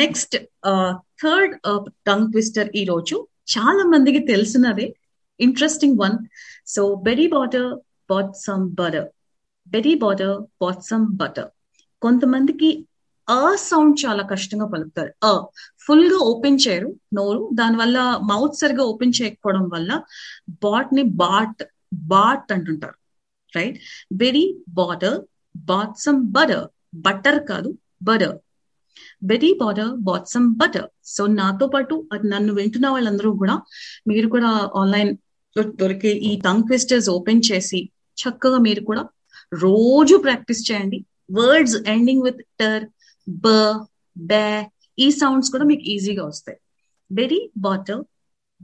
నెక్స్ట్ 0.00 0.36
థర్డ్ 1.22 1.54
టంగ్ 2.08 2.28
ట్విస్టర్ 2.32 2.70
ఈ 2.80 2.84
రోజు. 2.92 3.16
చాలా 3.54 3.82
మందికి 3.94 4.20
తెలిసినదే. 4.32 4.86
Interesting 5.40 5.98
one 6.04 6.16
so 6.74 6.82
berry 7.06 7.26
batter 7.34 7.68
bat 8.10 8.32
some 8.46 8.64
butter 8.80 9.08
berry 9.66 9.94
batter 10.04 10.34
bat 10.62 10.82
some 10.90 11.06
butter 11.20 11.50
కొంతమందికి 12.02 12.70
అ 13.28 13.42
సౌండ్ 13.68 13.94
చాలా 14.04 14.22
కష్టంగా 14.32 14.66
పలుకుతారు. 14.72 15.12
అ 15.28 15.30
ఫుల్గా 15.84 16.18
ఓపెన్ 16.32 16.58
చేయరు 16.64 16.88
నోరు. 17.18 17.42
దానివల్ల 17.60 17.98
మౌత్ 18.30 18.58
సరిగా 18.62 18.84
ఓపెన్ 18.92 19.14
చేయకపోవడం 19.18 19.64
వల్ల 19.74 19.90
బాట్ని 20.64 21.04
బాట్ 21.22 21.62
బాట్ 22.12 22.52
అంటుంటారు. 22.56 22.96
Right 23.52 23.78
berry 24.22 24.44
batter 24.78 25.18
bat 25.70 25.96
some 26.04 26.20
butter 26.36 26.66
butter 27.06 27.40
కాదు 27.50 27.70
butter 28.08 28.36
berry 29.30 29.50
batter 29.62 29.92
bat 30.08 30.28
some 30.34 30.48
butter. 30.60 30.88
So 31.14 31.22
నాతో 31.40 31.66
పాటు 31.74 31.94
నన్ను 32.32 32.52
వింటున్న 32.58 32.86
వాళ్ళందరూ 32.94 33.30
కూడా 33.42 33.56
మీరు 34.10 34.28
కూడా 34.34 34.50
ఆన్లైన్ 34.82 35.12
దొరికే 35.82 36.12
ఈ 36.28 36.30
టంగ్ 36.46 36.64
ట్విస్టర్స్ 36.68 37.08
ఓపెన్ 37.16 37.42
చేసి 37.48 37.80
చక్కగా 38.18 38.58
మీరు 38.68 38.82
కూడా 38.90 39.02
రోజు 39.64 40.14
ప్రాక్టీస్ 40.26 40.62
చేయండి. 40.68 40.98
వర్డ్స్ 41.38 41.76
ఎండింగ్ 41.94 42.24
విత్ 42.26 42.42
టర్ 42.62 42.84
బ 43.26 43.48
బే 44.30 44.46
ఈ 45.04 45.06
సౌండ్స్ 45.20 45.50
కూడా 45.54 45.64
మీకు 45.70 45.84
ఈజీగా 45.94 46.24
వస్తాయి. 46.30 46.58
Berry 47.10 47.40
batter 47.66 48.02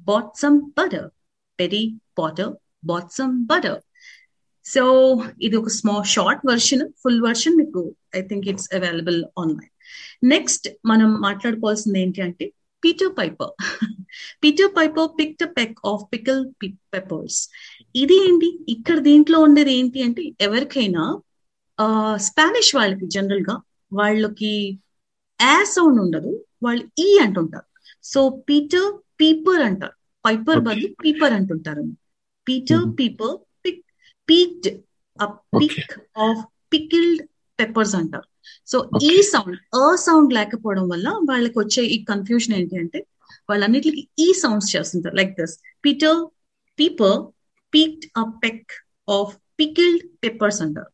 bat 0.09 0.33
some 0.43 0.59
butter. 0.79 1.09
Berry 1.59 1.85
batter 2.19 2.53
bat 2.91 3.11
some 3.19 3.35
butter. 3.51 3.81
So 4.67 4.83
ఇది 5.47 5.57
ఒక 5.61 5.71
small 5.79 6.07
short 6.15 6.43
version 6.51 6.85
full 7.03 7.23
version 7.27 7.57
మీకు 7.61 7.83
I 8.19 8.21
think 8.31 8.47
it's 8.53 8.69
available 8.79 9.21
online. 9.43 9.73
Next 10.33 10.67
మనం 10.87 11.11
మాట్లాడుకోవాల్సింది 11.27 12.01
ఏంటి 12.05 12.23
అంటే 12.27 12.47
Peter 12.83 13.13
Piper 13.19 13.53
Peter 14.43 14.71
Piper 14.77 15.09
pick 15.19 15.43
peck 15.59 15.79
of 15.93 16.05
pickle 16.13 16.43
peppers 16.95 17.41
ఇది 18.03 18.17
ఏంటి? 18.27 18.49
ఇక్కడ 18.75 18.99
దీంట్లో 19.09 19.39
ఉండేది 19.47 19.73
ఏంటి 19.79 19.99
అంటే 20.07 20.23
ఎవరికైనా 20.47 21.05
స్పానిష్ 22.29 22.73
వాళ్ళకి 22.79 23.07
జనరల్గా 23.17 23.55
వాళ్ళకి 23.93 24.53
యా 25.41 25.57
సౌండ్ 25.75 26.01
ఉండదు 26.05 26.33
వాళ్ళు 26.65 26.85
ఈ 26.99 27.09
అంటుంటారు. 27.25 27.67
సో 28.13 28.21
పీటర్ 28.49 28.89
పీపర్ 29.21 29.63
అంటారు 29.69 29.95
పైపర్ 30.25 30.61
బదులు 30.67 30.89
పీపర్ 31.05 31.35
అంటుంటారు. 31.39 31.85
Peter 32.47 32.85
peeper 32.99 33.37
pick 33.65 33.85
peeked 34.29 34.69
pick 35.61 35.95
of 36.27 36.43
pickled 36.73 37.23
peppers 37.59 37.95
అంటారు 38.01 38.27
సో 38.73 38.79
ఈ 39.11 39.15
సౌండ్ 39.33 39.59
అ 39.83 39.87
సౌండ్ 40.07 40.33
లేకపోవడం 40.39 40.87
వల్ల 40.89 41.09
వాళ్ళకి 41.31 41.57
వచ్చే 41.63 41.83
ఈ 41.95 41.99
కన్ఫ్యూజన్ 42.11 42.55
ఏంటి 42.59 42.79
అంటే 42.83 43.01
వాళ్ళన్నిటికి 43.49 44.03
ఈ 44.19 44.29
సౌండ్స్ 44.43 44.71
చేస్తుంటారు. 44.75 45.17
Like 45.21 45.33
this 45.41 45.55
Peter 45.85 46.19
peeper 46.79 47.19
peeked 47.73 48.07
a 48.23 48.27
peck 48.45 48.73
of 49.09 49.33
pickled 49.61 50.05
peppers 50.25 50.61
అంటారు 50.67 50.91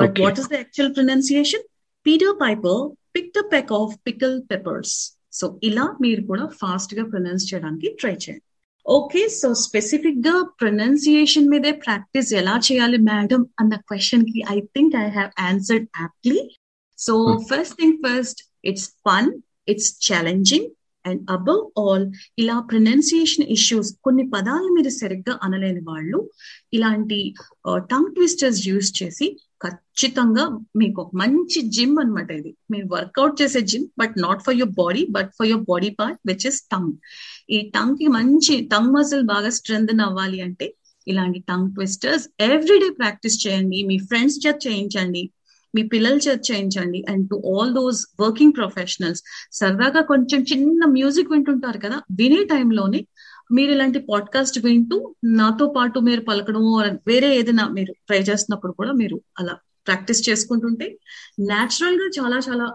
but 0.00 0.16
what 0.24 0.40
is 0.42 0.50
the 0.52 0.56
actual 0.62 0.92
pronunciation 0.94 1.64
Peter 2.06 2.34
Piper 2.44 2.80
pick 3.16 3.30
the 3.38 3.42
peck 3.52 3.72
of 3.72 3.92
pickle 4.06 4.36
peppers 4.50 4.96
so 5.38 5.46
ఇలా 5.62 5.84
మీరు 6.00 6.22
కూడా 6.22 6.44
ఫాస్ట్గా 6.60 7.04
ప్రొనౌన్స్ 7.12 7.46
చేయడానికి 7.50 7.88
ట్రై 8.00 8.12
చేయండి. 8.24 8.44
ఓకే 8.86 9.22
సో 9.38 9.48
స్పెసిఫిక్గా 9.64 10.34
ప్రొనౌన్సియేషన్ 10.60 11.48
మీదే 11.52 11.72
ప్రాక్టీస్ 11.84 12.30
ఎలా 12.40 12.54
చేయాలి 12.66 12.98
మేడం 13.08 13.42
అన్న 13.60 13.74
క్వశ్చన్కి 13.90 14.40
I 14.54 14.58
think 14.74 14.94
I 15.04 15.06
have 15.16 15.30
answered 15.48 15.86
aptly 16.02 16.40
so 16.98 17.14
first 17.50 17.76
thing 17.80 17.98
first 18.06 18.40
it's 18.70 18.88
fun 19.06 19.30
it's 19.68 19.92
challenging 20.08 20.68
and 21.04 21.22
above 21.30 21.62
all 21.80 22.04
ఇలా 22.42 22.54
ప్రొనౌన్సియేషన్ 22.70 23.48
ఇష్యూస్ 23.56 23.90
కొన్ని 24.06 24.24
పదాలు 24.34 24.68
మీరు 24.76 24.92
సరిగ్గా 25.00 25.34
అనలేని 25.46 25.82
వాళ్ళు 25.90 26.18
ఇలాంటి 26.72 27.18
టంగ్ 27.92 28.12
ట్విస్టర్స్ 28.14 28.60
యూజ్ 28.68 28.90
చేసి 29.00 29.26
ఖచ్చితంగా 29.64 30.44
మీకు 30.80 30.98
ఒక 31.02 31.12
మంచి 31.22 31.58
జిమ్ 31.74 31.94
అనమాట 32.02 32.30
ఇది. 32.38 32.50
మీరు 32.72 32.86
వర్కౌట్ 32.94 33.36
చేసే 33.40 33.60
gym 33.70 33.86
but 34.00 34.14
not 34.24 34.42
for 34.46 34.56
your 34.60 34.74
body 34.80 35.02
but 35.16 35.30
for 35.38 35.48
your 35.50 35.64
body 35.70 35.90
part 36.00 36.18
which 36.30 36.46
is 36.50 36.60
tongue 36.74 36.94
ఈ 37.56 37.60
టంగ్కి 37.76 38.08
మంచి 38.18 38.56
టంగ్ 38.72 38.92
మజిల్ 38.96 39.24
బాగా 39.34 39.50
స్ట్రెంగ్ 39.58 40.02
అవ్వాలి 40.08 40.40
అంటే 40.46 40.68
ఇలాంటి 41.06 41.40
టంగ్ 41.50 41.70
ట్విస్టర్స్ 41.76 42.26
ఎవ్రీడే 42.48 42.90
ప్రాక్టీస్ 43.00 43.38
చేయండి 43.46 43.80
మీ 43.90 43.96
ఫ్రెండ్స్ 44.08 44.38
చేత 44.44 44.58
చేయించండి. 44.66 45.22
మీ 45.74 45.82
పిల్లల 45.82 46.16
చేత 46.16 46.40
చేయించండి. 46.52 47.04
And 47.08 47.30
to 47.30 47.42
all 47.52 47.74
those 47.74 48.06
working 48.20 48.52
professionals 48.56 49.22
సరదాగా 49.52 50.00
కొంచెం 50.02 50.42
చిన్న 50.52 50.84
మ్యూజిక్ 50.86 51.30
వింటుంటారు 51.30 51.78
కదా 51.78 52.00
వినే 52.18 52.44
టైంలోనే 52.44 53.06
మీరు 53.52 53.70
ఇలాంటి 53.72 53.98
పాడ్కాస్ట్ 53.98 54.58
వింటూ 54.64 55.14
నాతో 55.24 55.66
పాటు 55.76 55.98
మీరు 56.00 56.20
పలకడము 56.20 56.70
వేరే 57.06 57.36
ఏదైనా 57.38 57.68
మీరు 57.68 57.92
ట్రై 57.92 58.18
చేస్తున్నప్పుడు 58.18 58.72
కూడా 58.72 58.92
మీరు 58.92 59.20
అలా 59.38 59.54
ప్రాక్టీస్ 59.86 60.28
చేసుకుంటుంటే 60.28 60.86
న్యాచురల్గా 61.40 62.06
చాలా 62.18 62.38
చాలా 62.38 62.66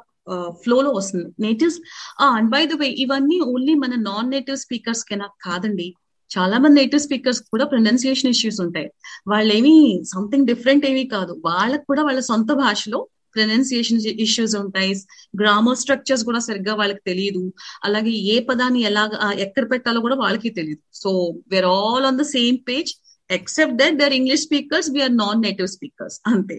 ఫ్లోలో 0.49 0.91
వస్తుంది. 0.91 1.25
Natives 1.39 1.79
and 2.23 2.49
by 2.51 2.65
the 2.65 2.73
way 2.73 2.87
ఇవన్నీ 2.87 3.39
ఓన్లీ 3.39 3.73
మన 3.73 3.95
నాన్ 3.95 4.29
నేటివ్ 4.29 4.57
స్పీకర్స్ 4.57 5.03
కైనా 5.05 5.25
కాదండి. 5.43 5.93
చాలా 6.37 6.57
మంది 6.57 6.75
నేటివ్ 6.81 7.01
స్పీకర్స్ 7.01 7.41
కూడా 7.53 7.65
ప్రొనౌన్సియేషన్ 7.65 8.31
ఇష్యూస్ 8.35 8.61
ఉంటాయి. 8.61 8.87
వాళ్ళేమి 9.27 9.75
సంథింగ్ 10.13 10.47
డిఫరెంట్ 10.47 10.85
ఏమీ 10.85 11.05
కాదు. 11.05 11.41
వాళ్ళకు 11.45 11.85
కూడా 11.87 12.03
వాళ్ళ 12.03 12.19
సొంత 12.19 12.51
భాషలో 12.63 12.99
ప్రొనౌన్సియేషన్ 13.35 13.99
ఇష్యూస్ 14.25 14.55
ఉంటాయి. 14.55 14.93
గ్రామర్ 15.41 15.77
స్ట్రక్చర్స్ 15.77 16.23
కూడా 16.23 16.39
సరిగ్గా 16.39 16.73
వాళ్ళకి 16.75 17.01
తెలియదు 17.05 17.43
అలాగే 17.83 18.11
ఏ 18.33 18.39
పదాన్ని 18.39 18.81
ఎలా 18.81 19.03
ఎక్కడ 19.45 19.71
పెట్టాలో 19.71 20.01
కూడా 20.01 20.15
వాళ్ళకి 20.15 20.49
తెలియదు 20.49 20.81
so 20.93 21.11
we're 21.53 21.65
all 21.65 22.05
on 22.05 22.17
the 22.17 22.21
same 22.21 22.57
page 22.69 22.91
except 23.29 23.75
that 23.75 23.95
they're 23.95 24.13
English 24.13 24.43
speakers 24.43 24.89
we are 24.91 25.17
non 25.17 25.41
native 25.41 25.67
speakers 25.67 26.17
అంతే. 26.27 26.57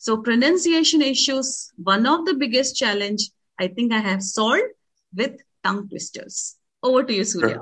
So 0.00 0.16
pronunciation 0.16 1.02
issues 1.02 1.52
one 1.88 2.06
of 2.06 2.24
the 2.28 2.34
biggest 2.42 2.76
challenge 2.84 3.22
I 3.62 3.68
think 3.68 3.94
I 3.94 4.02
have 4.08 4.20
solve 4.20 4.68
with 5.12 5.38
tongue 5.66 5.88
twisters 5.88 6.40
over 6.84 7.06
to 7.06 7.12
you 7.12 7.24
Surya 7.24 7.56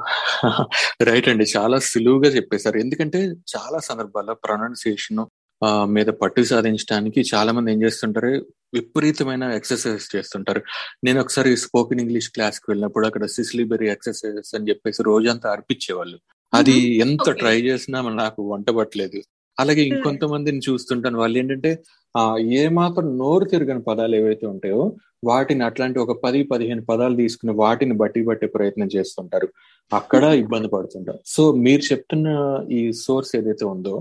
right 1.04 1.28
అండి. 1.28 1.44
చాలా 1.56 1.78
సులువుగా 1.78 2.30
చెప్పేశారు. 2.30 2.78
ఎందుకంటే 2.78 3.18
చాలా 3.24 3.78
సందర్భాల్లో 3.78 4.34
pronunciation 4.34 5.26
మీద 5.64 6.06
పట్టు 6.06 6.42
సాధించడానికి 6.42 7.24
చాలా 7.34 7.52
మంది 7.52 7.72
ఏం 7.72 7.82
చేస్తుంటారు? 7.82 8.46
విపరీతమైన 8.74 9.44
ఎక్సర్సైజ్ 9.44 10.16
చేస్తుంటారు. 10.16 10.62
నేను 11.04 11.20
ఒకసారి 11.20 11.56
స్పోకెన్ 11.56 12.00
ఇంగ్లీష్ 12.00 12.30
క్లాస్కి 12.30 12.66
వెళ్ళినప్పుడు 12.68 13.06
అక్కడ 13.06 13.24
సిస్లీబెరీ 13.26 13.90
ఎక్సర్సైజెస్ 13.90 14.54
అని 14.54 14.68
చెప్పేసి 14.68 15.02
రోజంతా 15.02 15.50
అర్పించేవాళ్ళు. 15.50 16.18
అది 16.54 16.98
ఎంత 16.98 17.30
ట్రై 17.30 17.62
చేసినా 17.62 18.02
నాకు 18.02 18.52
వంట 18.52 18.70
పట్టలేదు. 18.70 19.22
అలాగే 19.60 19.82
ఇంకొంతమందిని 19.82 20.60
చూస్తుంటాను. 20.68 21.18
వాళ్ళు 21.18 21.38
ఏంటంటే 21.38 21.82
ఆ 22.14 22.22
ఏ 22.60 22.62
మాత్రం 22.78 23.06
నోరు 23.18 23.44
తిరగని 23.44 23.82
పదాలు 23.82 24.14
ఏవైతే 24.16 24.46
ఉంటాయో 24.46 24.82
వాటిని 25.24 25.62
అట్లాంటి 25.64 25.98
ఒక 25.98 26.12
పది 26.24 26.40
పదిహేను 26.52 26.82
పదాలు 26.82 27.14
తీసుకుని 27.16 27.52
వాటిని 27.62 27.94
బట్టి 28.02 28.20
పట్టే 28.28 28.46
ప్రయత్నం 28.56 28.88
చేస్తుంటారు. 28.96 29.48
అక్కడ 29.92 30.24
ఇబ్బంది 30.42 30.68
పడుతుంటారు. 30.68 31.20
సో 31.26 31.42
మీరు 31.66 31.82
చెప్తున్న 31.90 32.28
ఈ 32.70 32.80
సోర్స్ 33.04 33.32
ఏదైతే 33.36 33.64
ఉందో 33.74 33.94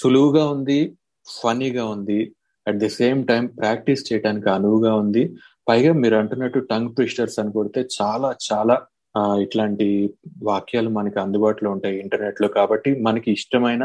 సులువుగా 0.00 0.44
ఉంది 0.56 0.80
ఫనీగా 1.26 1.84
ఉంది 1.96 2.20
at 2.66 2.78
the 2.78 2.90
same 3.00 3.20
time 3.26 3.44
practice 3.60 4.02
చేయడానికి 4.08 4.48
అనువుగా 4.56 4.92
ఉంది. 5.02 5.22
పైగా 5.66 5.92
మీరు 6.02 6.16
అంటున్నట్టు 6.20 6.58
టంగ్ 6.72 6.92
ట్విస్టర్స్ 6.96 7.38
అని 7.40 7.52
కొడితే 7.52 7.80
చాలా 7.98 8.28
చాలా 8.48 8.76
ఇట్లాంటి 9.42 9.86
వాక్యాలు 10.42 10.90
మనకి 10.90 11.18
అందుబాటులో 11.20 11.68
ఉంటాయి 11.76 11.96
ఇంటర్నెట్లో 12.02 12.48
కాబట్టి 12.58 12.90
మనకి 13.06 13.28
ఇష్టమైన 13.38 13.84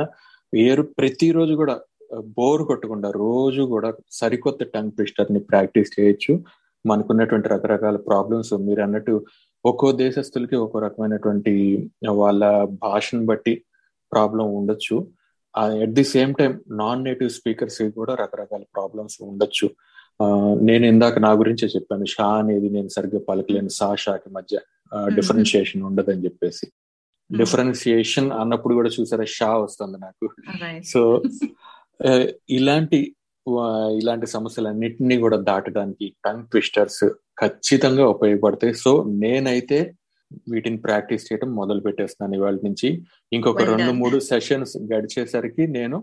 ఏరు 0.54 0.84
ప్రతిరోజు 0.98 1.54
కూడా 1.54 1.76
బోర్ 2.20 2.64
కొట్టకుండా 2.64 3.12
రోజు 3.12 3.62
కూడా 3.62 3.94
సరికొత్త 4.12 4.64
టంగ్ 4.64 4.92
ట్విస్టర్ని 4.92 5.40
ప్రాక్టీస్ 5.40 6.00
చేయొచ్చు. 6.00 6.44
మనకున్నటువంటి 6.86 7.50
రకరకాల 7.50 7.96
ప్రాబ్లమ్స్ 7.96 8.54
మీరు 8.54 8.82
అన్నట్టు 8.82 9.26
ఒక్కో 9.66 9.92
దేశస్తులకి 9.92 10.56
ఒక్కో 10.56 10.80
రకమైనటువంటి 10.80 11.90
వాళ్ళ 12.10 12.64
భాషను 12.64 13.26
బట్టి 13.26 13.64
ప్రాబ్లం 14.12 14.56
ఉండొచ్చు. 14.56 15.08
At 15.58 15.90
the 15.90 16.04
same 16.04 16.36
time 16.36 16.62
non 16.72 17.04
native 17.04 17.30
speakers 17.30 17.82
కూడా 17.90 18.16
రకరకాల 18.16 18.62
ప్రాబ్లమ్స్ 18.62 19.18
ఉండొచ్చు. 19.22 19.70
నేను 20.62 20.86
ఇందాక 20.86 21.20
నా 21.20 21.32
గురించే 21.32 21.68
చెప్పాను. 21.68 22.06
షా 22.06 22.28
అనేది 22.28 22.70
నేను 22.70 22.88
సరిగ్గా 22.88 23.22
పలకలేను. 23.30 23.68
సా 23.68 23.96
షాకి 23.96 24.30
మధ్య 24.30 24.60
డిఫరెన్షియేషన్ 25.14 25.84
ఉండదని 25.84 26.24
చెప్పేసి. 26.24 26.68
డిఫరెన్షియేషన్ 27.38 28.32
అన్నప్పుడు 28.32 28.74
కూడా 28.74 28.90
చూసారా 29.02 29.24
షా 29.24 29.58
వస్తుంది 29.58 29.98
నాకు. 29.98 30.30
సో 30.84 31.22
ఇలాంటి 32.58 33.00
ఇలాంటి 34.00 34.28
సమస్యలన్నింటినీ 34.28 35.16
కూడా 35.24 35.38
దాటడానికి 35.50 36.08
టంగ్ 36.26 36.48
ట్విస్టర్స్ 36.52 37.04
ఖచ్చితంగా 37.42 38.06
ఉపయోగపడతాయి. 38.16 38.74
సో 38.84 38.92
నేనైతే 39.24 39.80
వీటిని 40.52 40.80
ప్రాక్టీస్ 40.88 41.26
చేయడం 41.28 41.50
మొదలు 41.60 41.82
పెట్టేస్తున్నాను 41.86 42.36
ఇవాళ 42.40 42.58
నుంచి. 42.68 42.90
ఇంకొక 43.32 43.64
రెండు 43.72 43.92
మూడు 44.02 44.18
సెషన్స్ 44.32 44.76
గడిచేసరికి 44.94 45.64
నేను 45.78 45.98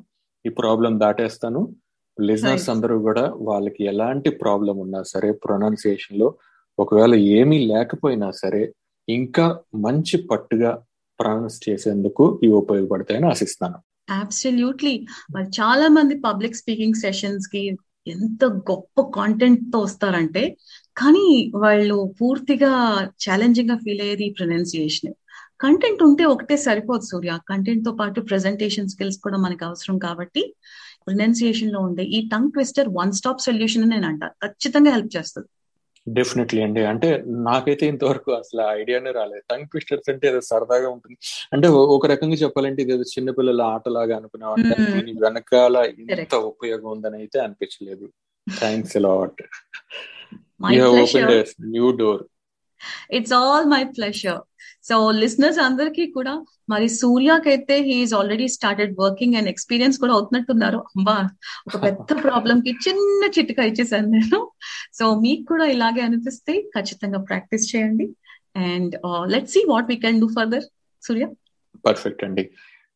ఈ 0.44 0.52
ప్రాబ్లం 0.60 0.94
దాటేస్తాను. 1.04 1.60
లిజనర్స్ 2.18 2.68
అందరూ 2.74 2.96
కూడా 3.06 3.24
వాళ్ళకి 3.48 3.82
ఎలాంటి 3.92 4.30
ప్రాబ్లం 4.42 4.76
ఉన్నా 4.84 5.00
సరే 5.12 5.30
ప్రొనౌన్సియేషన్లో 5.44 6.28
ఒకవేళ 6.78 7.14
ఏమీ 7.38 7.58
లేకపోయినా 7.72 8.28
సరే 8.42 8.62
ఇంకా 9.08 9.46
మంచి 9.86 10.16
పట్టుగా 10.30 10.70
ప్రొనౌన్స్ 11.20 11.58
చేసేందుకు 11.68 12.24
ఇవి 12.44 12.54
ఉపయోగపడతాయని 12.62 13.26
ఆశిస్తాను. 13.26 13.78
అబ్సల్యూట్లీ 14.08 14.92
చాలా 15.58 15.86
మంది 15.88 16.14
పబ్లిక్ 16.26 16.56
స్పీకింగ్ 16.56 17.00
సెషన్స్కి 17.04 17.62
ఎంత 18.06 18.44
గొప్ప 18.70 19.00
కాంటెంట్తో 19.14 19.78
వస్తారంటే 19.80 20.42
కానీ 20.96 21.26
వాళ్ళు 21.64 21.96
పూర్తిగా 22.20 22.70
ఛాలెంజింగ్గా 23.24 23.76
ఫీల్ 23.76 24.00
అయ్యేది 24.00 24.28
ప్రొనౌన్సియేషన్ 24.38 25.12
కంటెంట్ 25.60 26.02
ఉంటే 26.02 26.24
ఒకటే 26.24 26.56
సరిపోదు 26.64 27.04
సూర్య. 27.04 27.32
కంటెంట్తో 27.48 27.92
పాటు 28.00 28.20
ప్రెజెంటేషన్ 28.30 28.90
స్కిల్స్ 28.92 29.18
కూడా 29.26 29.38
మనకు 29.38 29.64
అవసరం 29.64 29.96
కాబట్టి 29.98 30.42
ప్రొనౌన్సియేషన్లో 31.06 31.80
ఉండే 31.80 32.04
ఈ 32.16 32.20
tongue 32.32 32.52
twister 32.52 32.88
one 32.98 33.12
stop 33.12 33.44
solution 33.46 33.84
అని 33.86 33.94
నేను 33.94 34.06
అంట. 34.06 34.24
ఖచ్చితంగా 34.44 34.90
హెల్ప్ 34.96 35.12
చేస్తుంది. 35.16 35.48
డెఫినెట్లీ 36.12 36.62
అండి. 36.62 36.84
అంటే 36.84 37.24
నాకైతే 37.26 37.86
ఇంతవరకు 37.86 38.32
అసలు 38.32 38.60
ఐడియానే 38.60 39.10
రాలేదు. 39.10 39.42
టంగ్ 39.50 39.66
ట్విస్టర్స్ 39.66 40.10
అంటే 40.10 40.28
ఏదో 40.28 40.40
సరదాగా 40.40 40.88
ఉంటుంది. 40.88 41.18
అంటే 41.52 41.68
ఒక 41.68 42.06
రకంగా 42.06 42.34
చెప్పాలంటే 42.34 42.82
ఇది 42.82 42.92
చిన్నపిల్లల 42.92 43.62
ఆటలాగా 43.62 44.16
అనుకునేవాడిని. 44.16 44.92
దీని 44.92 45.12
వెనకాల 45.12 45.76
ఇంత 45.98 46.34
ఉపయోగం 46.34 46.90
ఉందని 46.90 47.16
అయితే 47.16 47.40
అనిపించలేదు. 47.40 48.08
Thanks 48.58 48.96
lot 48.96 49.42
open 50.74 51.44
new 51.62 51.90
door 51.90 52.22
it's 53.10 53.32
all 53.32 53.66
my 53.66 53.84
pleasure 53.84 54.38
so 54.84 55.10
listeners 55.10 55.58
అందరికీ 55.58 56.06
కూడా 56.06 56.44
మరి 56.70 56.88
సూర్యకైతే 56.88 57.80
he is 57.82 58.14
already 58.14 58.48
started 58.48 58.96
working 59.00 59.34
and 59.34 59.48
experience 59.48 59.98
కూడా 59.98 60.12
అవుతున్నట్టున్నారు. 60.12 60.78
అమ్మా 60.96 61.16
ఒక 61.68 61.74
పెద్ద 61.84 62.22
ప్రాబ్లం 62.22 62.60
కి 62.60 62.70
చిన్న 62.88 63.30
చిట్కా 63.38 63.64
ఇచ్చేసాను 63.64 64.08
నేను. 64.08 64.50
సో 64.92 65.20
మీకు 65.20 65.42
కూడా 65.42 65.64
ఇలాగే 65.64 66.00
అనిపిస్తే 66.00 66.62
ఖచ్చితంగా 66.76 67.18
ప్రాక్టీస్ 67.18 67.76
చేయండి. 67.76 68.08
And 68.56 68.96
let 69.32 69.48
see 69.48 69.64
what 69.68 69.86
we 69.86 69.96
can 69.96 70.20
do 70.20 70.28
further 70.28 70.64
Surya. 71.02 71.26
Perfect 71.86 72.24
అండి. 72.24 72.50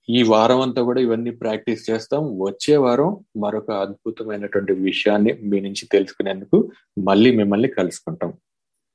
ఈ 0.08 0.22
వారం 0.22 0.60
అంతా 0.60 0.82
కూడా 0.82 1.00
ఇవన్నీ 1.00 1.30
ప్రాక్టీస్ 1.30 1.90
చేస్తాం. 1.90 2.20
వచ్చే 2.42 2.76
వారం 2.76 3.10
మరొక 3.36 3.70
అద్భుతమైనటువంటి 3.70 4.72
విషయాన్ని 4.72 5.32
మీ 5.42 5.60
నుంచి 5.60 5.88
తెలుసుకునేందుకు 5.92 6.70
మళ్ళీ 6.98 7.36
మిమ్మల్ని 7.36 7.68
కలుసుకుంటాం. 7.68 8.32